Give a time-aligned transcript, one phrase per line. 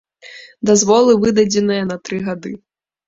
[0.69, 2.55] Дазволы выдадзеныя на тры гады.